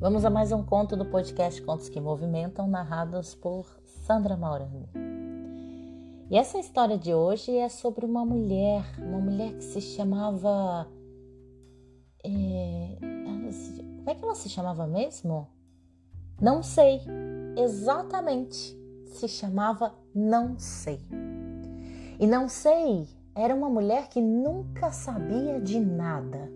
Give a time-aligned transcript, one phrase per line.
[0.00, 4.88] Vamos a mais um conto do podcast Contos que Movimentam, narrados por Sandra Maurani.
[6.30, 10.88] E essa história de hoje é sobre uma mulher, uma mulher que se chamava.
[12.24, 15.46] É, como é que ela se chamava mesmo?
[16.40, 17.02] Não sei.
[17.54, 18.74] Exatamente.
[19.04, 20.98] Se chamava Não Sei.
[22.18, 26.50] E Não Sei era uma mulher que nunca sabia de nada.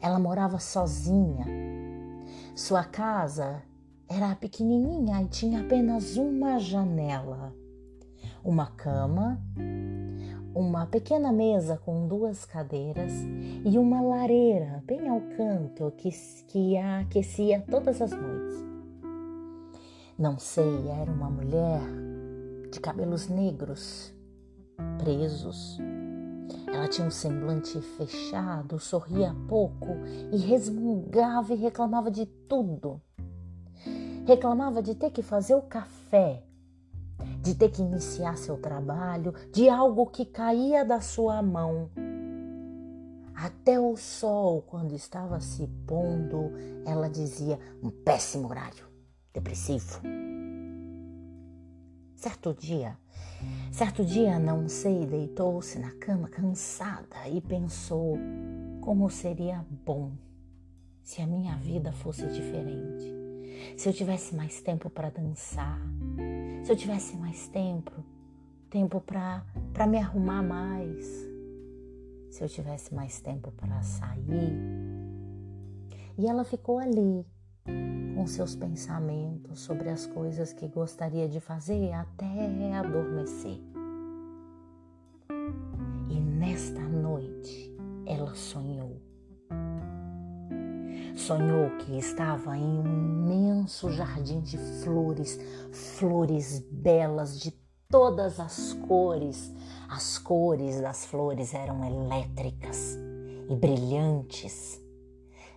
[0.00, 1.69] Ela morava sozinha.
[2.54, 3.62] Sua casa
[4.08, 7.54] era pequenininha e tinha apenas uma janela,
[8.44, 9.40] uma cama,
[10.54, 13.12] uma pequena mesa com duas cadeiras
[13.64, 16.10] e uma lareira bem ao canto que,
[16.48, 18.64] que a aquecia todas as noites.
[20.18, 21.80] Não sei, era uma mulher
[22.70, 24.12] de cabelos negros,
[24.98, 25.78] presos.
[26.66, 29.88] Ela tinha um semblante fechado, sorria pouco
[30.32, 33.00] e resmungava e reclamava de tudo.
[34.26, 36.42] Reclamava de ter que fazer o café,
[37.42, 41.90] de ter que iniciar seu trabalho, de algo que caía da sua mão.
[43.34, 46.52] Até o sol, quando estava se pondo,
[46.84, 48.86] ela dizia: um péssimo horário,
[49.32, 50.00] depressivo.
[52.14, 52.98] Certo dia,
[53.70, 58.18] certo dia, não sei, deitou-se na cama cansada e pensou
[58.80, 60.12] como seria bom
[61.02, 63.20] se a minha vida fosse diferente.
[63.76, 65.80] Se eu tivesse mais tempo para dançar,
[66.64, 67.92] se eu tivesse mais tempo,
[68.70, 71.06] tempo para me arrumar mais,
[72.30, 74.56] se eu tivesse mais tempo para sair.
[76.16, 77.26] E ela ficou ali
[77.64, 83.60] com seus pensamentos sobre as coisas que gostaria de fazer até adormecer.
[86.08, 87.74] E nesta noite
[88.06, 89.00] ela sonhou.
[91.16, 95.38] Sonhou que estava em um imenso jardim de flores,
[95.72, 97.52] flores belas de
[97.88, 99.52] todas as cores.
[99.88, 102.96] As cores das flores eram elétricas
[103.48, 104.79] e brilhantes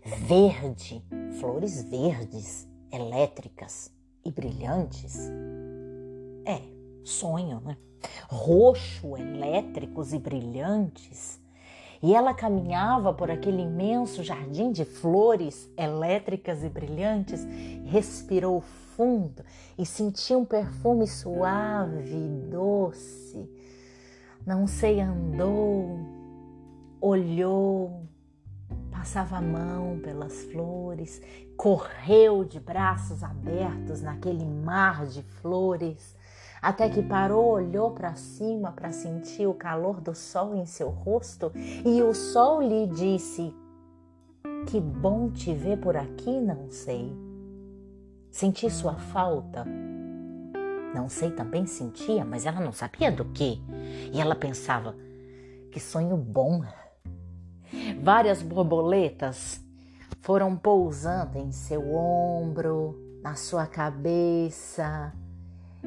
[0.05, 1.03] verde,
[1.39, 3.91] flores verdes, elétricas
[4.25, 5.29] e brilhantes.
[6.45, 6.61] É,
[7.03, 7.77] sonho, né?
[8.27, 11.41] Roxo, elétricos e brilhantes.
[12.01, 17.47] E ela caminhava por aquele imenso jardim de flores elétricas e brilhantes,
[17.85, 19.43] respirou fundo
[19.77, 23.49] e sentiu um perfume suave e doce.
[24.45, 25.97] Não sei, andou,
[26.99, 28.05] olhou,
[29.03, 31.21] passava a mão pelas flores,
[31.57, 36.15] correu de braços abertos naquele mar de flores,
[36.61, 41.51] até que parou, olhou para cima para sentir o calor do sol em seu rosto
[41.85, 43.53] e o sol lhe disse:
[44.67, 47.11] Que bom te ver por aqui, não sei.
[48.31, 49.65] Senti sua falta.
[50.95, 53.61] Não sei, também sentia, mas ela não sabia do que.
[54.13, 54.95] E ela pensava:
[55.73, 56.63] Que sonho bom
[58.03, 59.61] Várias borboletas
[60.19, 65.13] foram pousando em seu ombro, na sua cabeça.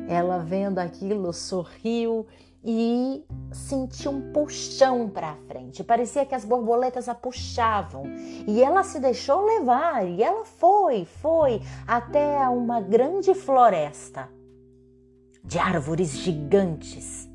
[0.09, 2.27] Ela vendo aquilo sorriu
[2.65, 3.23] e
[3.53, 5.85] sentiu um puxão para frente.
[5.85, 8.05] Parecia que as borboletas a puxavam
[8.49, 14.27] e ela se deixou levar e ela foi, foi até uma grande floresta
[15.45, 17.29] de árvores gigantes.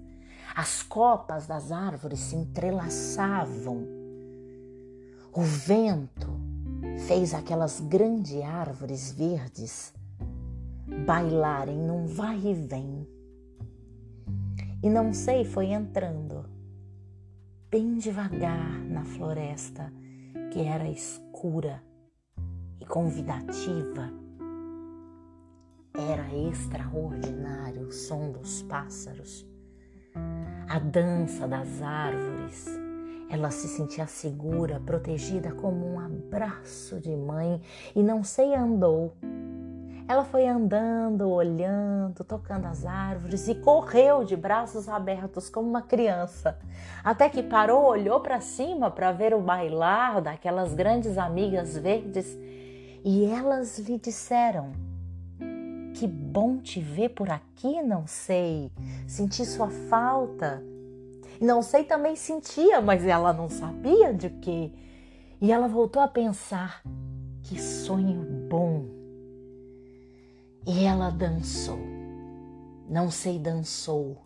[0.56, 4.01] As copas das árvores se entrelaçavam
[5.34, 6.28] o vento
[7.08, 9.94] fez aquelas grandes árvores verdes
[11.06, 13.08] bailarem num vai e vem.
[14.84, 16.46] E não sei, foi entrando
[17.70, 19.92] bem devagar na floresta
[20.52, 21.82] que era escura
[22.82, 24.12] e convidativa.
[25.94, 29.48] Era extraordinário o som dos pássaros,
[30.68, 32.81] a dança das árvores
[33.32, 37.62] ela se sentia segura, protegida como um abraço de mãe
[37.96, 39.14] e não sei andou.
[40.06, 46.60] Ela foi andando, olhando, tocando as árvores e correu de braços abertos como uma criança.
[47.02, 52.38] Até que parou, olhou para cima para ver o bailar daquelas grandes amigas verdes
[53.06, 54.74] e elas lhe disseram:
[55.94, 58.70] Que bom te ver por aqui, não sei.
[59.08, 60.62] Senti sua falta.
[61.42, 64.72] Não sei também sentia, mas ela não sabia de quê.
[65.42, 66.84] E ela voltou a pensar:
[67.42, 68.86] que sonho bom.
[70.68, 71.80] E ela dançou.
[72.88, 74.22] Não sei, dançou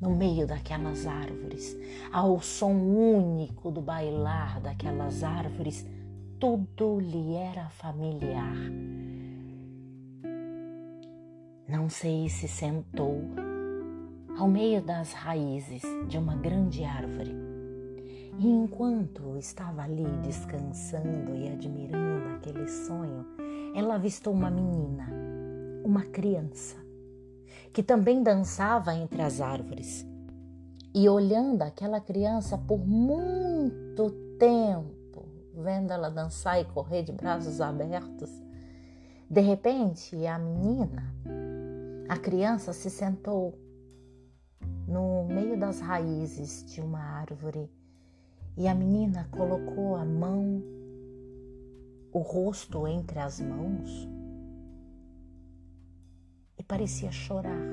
[0.00, 1.76] no meio daquelas árvores,
[2.12, 5.86] ao som único do bailar daquelas árvores
[6.40, 8.56] tudo lhe era familiar.
[11.68, 13.47] Não sei se sentou
[14.38, 17.34] ao meio das raízes de uma grande árvore.
[18.38, 23.26] E enquanto estava ali descansando e admirando aquele sonho,
[23.74, 25.08] ela avistou uma menina,
[25.84, 26.76] uma criança,
[27.72, 30.06] que também dançava entre as árvores.
[30.94, 34.08] E olhando aquela criança por muito
[34.38, 38.30] tempo, vendo ela dançar e correr de braços abertos,
[39.28, 41.12] de repente a menina
[42.08, 43.58] a criança se sentou
[44.88, 47.70] no meio das raízes de uma árvore
[48.56, 50.62] e a menina colocou a mão,
[52.10, 54.08] o rosto entre as mãos
[56.56, 57.68] e parecia chorar.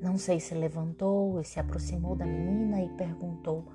[0.00, 3.66] Não sei se levantou e se aproximou da menina e perguntou: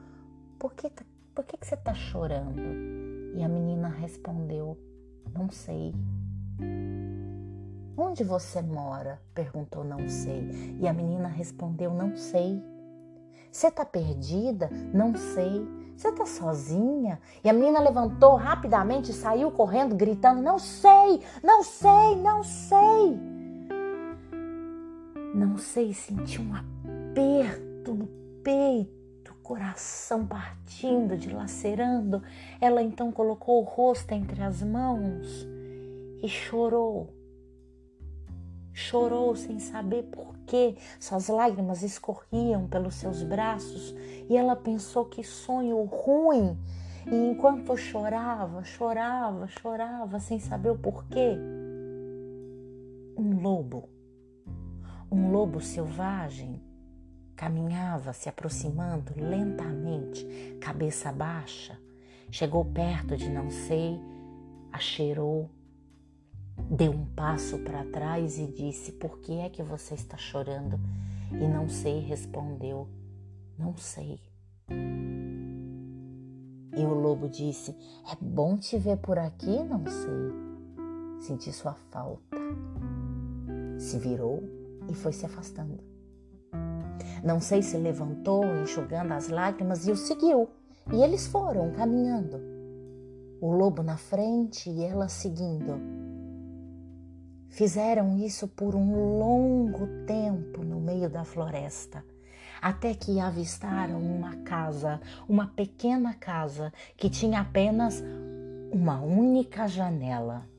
[0.57, 1.05] Por que, tá,
[1.35, 2.59] por que, que você está chorando?
[3.35, 4.77] E a menina respondeu:
[5.31, 5.93] Não sei.
[7.95, 9.21] Onde você mora?
[9.35, 10.75] perguntou Não sei.
[10.79, 12.61] E a menina respondeu: Não sei.
[13.51, 14.69] Você está perdida?
[14.91, 15.67] Não sei.
[15.95, 17.19] Você está sozinha?
[17.43, 23.19] E a menina levantou rapidamente e saiu correndo, gritando: Não sei, não sei, não sei.
[25.35, 28.07] Não sei, senti um aperto no
[28.43, 32.23] peito, coração partindo, dilacerando.
[32.59, 35.47] Ela então colocou o rosto entre as mãos
[36.21, 37.22] e chorou
[38.73, 43.93] Chorou sem saber por quê, suas lágrimas escorriam pelos seus braços
[44.27, 46.57] e ela pensou que sonho ruim.
[47.05, 51.37] E enquanto chorava, chorava, chorava sem saber o porquê,
[53.15, 53.89] um lobo,
[55.11, 56.61] um lobo selvagem,
[57.35, 60.25] caminhava se aproximando lentamente,
[60.61, 61.77] cabeça baixa,
[62.31, 63.99] chegou perto de não sei,
[64.71, 65.49] a cheirou
[66.57, 70.79] Deu um passo para trás e disse: Por que é que você está chorando?
[71.31, 72.87] E não sei respondeu:
[73.57, 74.19] Não sei.
[76.75, 77.75] E o lobo disse:
[78.11, 81.21] É bom te ver por aqui, não sei.
[81.21, 82.37] Senti sua falta.
[83.77, 84.43] Se virou
[84.89, 85.79] e foi se afastando.
[87.23, 90.49] Não sei se levantou, enxugando as lágrimas, e o seguiu.
[90.91, 92.37] E eles foram caminhando.
[93.39, 96.02] O lobo na frente e ela seguindo.
[97.53, 102.03] Fizeram isso por um longo tempo no meio da floresta,
[102.59, 108.03] até que avistaram uma casa, uma pequena casa que tinha apenas
[108.71, 110.49] uma única janela.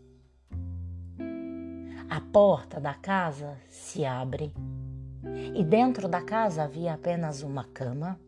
[2.09, 4.55] A porta da casa se abre
[5.53, 8.21] e dentro da casa havia apenas uma cama,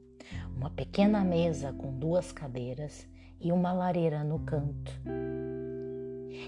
[0.56, 3.06] uma pequena mesa com duas cadeiras
[3.40, 4.90] e uma lareira no canto.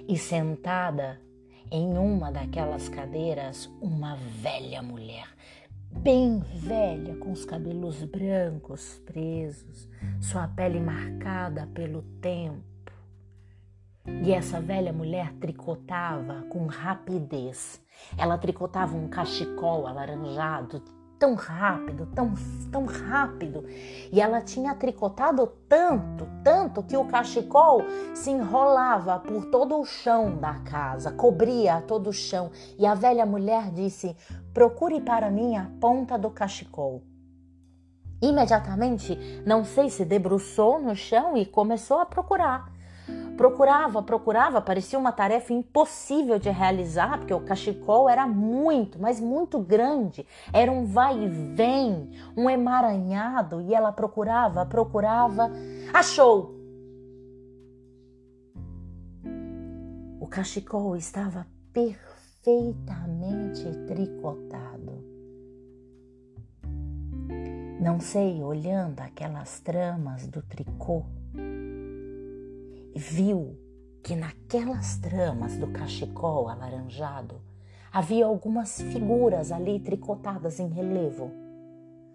[0.09, 1.28] E sentada
[1.71, 5.29] em uma daquelas cadeiras uma velha mulher,
[5.91, 9.89] bem velha, com os cabelos brancos presos,
[10.21, 12.65] sua pele marcada pelo tempo.
[14.23, 17.81] E essa velha mulher tricotava com rapidez.
[18.17, 20.83] Ela tricotava um cachecol alaranjado
[21.19, 22.33] tão rápido, tão,
[22.71, 23.65] tão rápido.
[24.13, 27.83] E ela tinha tricotado tanto, tanto que o cachecol
[28.15, 32.51] se enrolava por todo o chão da casa, cobria todo o chão.
[32.79, 34.17] E a velha mulher disse:
[34.55, 37.03] Procure para mim a ponta do cachecol.
[38.21, 39.17] Imediatamente,
[39.47, 42.78] não sei se debruçou no chão e começou a procurar.
[43.39, 49.61] Procurava, procurava, parecia uma tarefa impossível de realizar, porque o cachecol era muito, mas muito
[49.61, 50.27] grande.
[50.53, 55.53] Era um vai e vem, um emaranhado, e ela procurava, procurava,
[55.95, 56.59] achou!
[60.21, 64.99] O cachecol estava perfeitamente tricotado.
[67.81, 71.05] Não sei, olhando aquelas tramas do tricô,
[72.99, 73.57] viu
[74.03, 77.41] que naquelas tramas do cachecol alaranjado
[77.93, 81.31] havia algumas figuras ali tricotadas em relevo.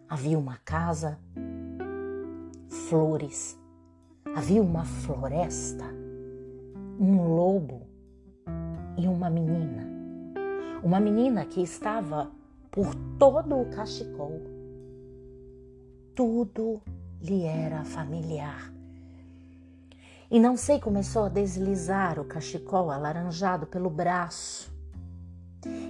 [0.10, 1.18] Havia uma casa,
[2.68, 3.58] flores,
[4.36, 5.86] havia uma floresta,
[7.00, 7.88] um lobo
[8.98, 9.88] e uma menina.
[10.84, 12.30] Uma menina que estava
[12.70, 14.42] por todo o cachecol.
[16.13, 16.82] Tudo
[17.22, 18.73] lhe era familiar.
[20.34, 24.74] E não sei começou a deslizar o cachecol alaranjado pelo braço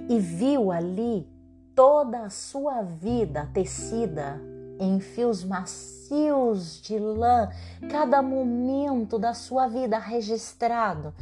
[0.10, 1.26] e viu ali
[1.74, 4.42] toda a sua vida tecida
[4.78, 7.50] em fios macios de lã,
[7.90, 11.14] cada momento da sua vida registrado,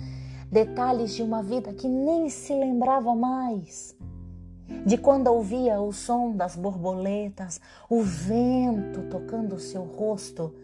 [0.52, 3.96] detalhes de uma vida que nem se lembrava mais.
[4.84, 10.56] De quando ouvia o som das borboletas, o vento tocando seu rosto,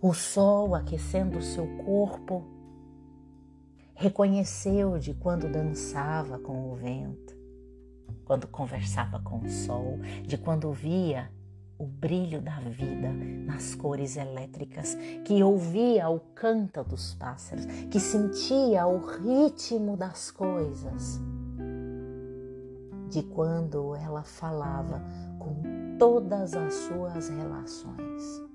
[0.00, 2.44] o sol aquecendo seu corpo.
[3.94, 7.36] Reconheceu de quando dançava com o vento,
[8.24, 11.30] quando conversava com o sol, de quando via
[11.76, 13.12] o brilho da vida
[13.44, 21.20] nas cores elétricas, que ouvia o canto dos pássaros, que sentia o ritmo das coisas,
[23.08, 25.02] de quando ela falava
[25.38, 28.47] com todas as suas relações.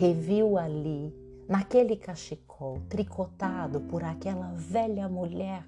[0.00, 1.14] Reviu ali,
[1.46, 5.62] naquele cachecol tricotado por aquela velha mulher,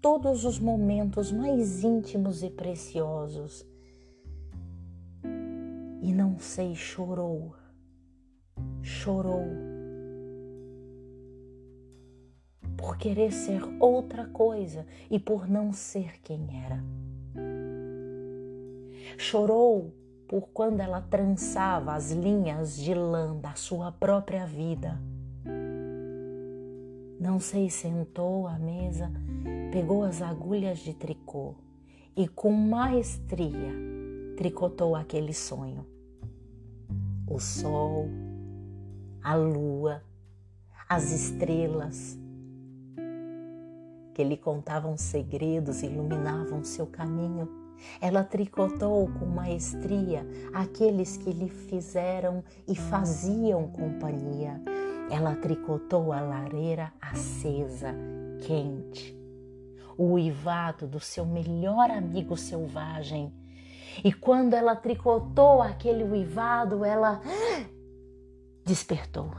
[0.00, 3.64] todos os momentos mais íntimos e preciosos.
[6.02, 7.54] E não sei, chorou,
[8.82, 9.46] chorou.
[12.76, 16.82] Por querer ser outra coisa e por não ser quem era.
[19.16, 19.99] Chorou
[20.30, 24.96] por quando ela trançava as linhas de lã da sua própria vida.
[27.18, 29.10] Não sei, sentou à mesa,
[29.72, 31.56] pegou as agulhas de tricô
[32.16, 33.74] e com maestria
[34.36, 35.84] tricotou aquele sonho.
[37.28, 38.06] O sol,
[39.24, 40.00] a lua,
[40.88, 42.16] as estrelas,
[44.14, 47.48] que lhe contavam segredos e iluminavam seu caminho.
[48.00, 54.60] Ela tricotou com maestria aqueles que lhe fizeram e faziam companhia.
[55.10, 57.94] Ela tricotou a lareira acesa,
[58.46, 59.16] quente,
[59.98, 63.32] o uivado do seu melhor amigo selvagem
[64.04, 67.20] e quando ela tricotou aquele uivado, ela
[68.64, 69.30] despertou.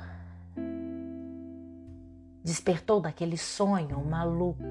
[2.44, 4.64] Despertou daquele sonho maluco.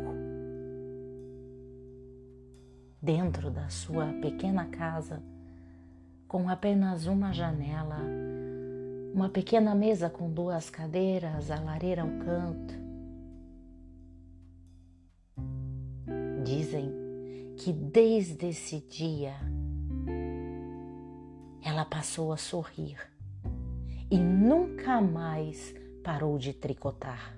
[3.03, 5.23] Dentro da sua pequena casa,
[6.29, 7.97] com apenas uma janela,
[9.15, 12.75] uma pequena mesa com duas cadeiras, a lareira ao canto.
[16.45, 16.93] Dizem
[17.57, 19.35] que desde esse dia
[21.65, 22.99] ela passou a sorrir
[24.11, 27.35] e nunca mais parou de tricotar.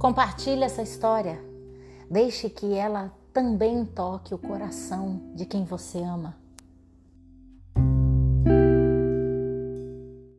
[0.00, 1.38] Compartilhe essa história.
[2.10, 6.38] Deixe que ela também toque o coração de quem você ama.